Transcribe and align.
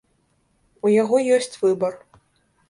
У 0.87 0.91
яго 1.01 1.19
ёсць 1.35 1.59
выбар. 1.65 1.93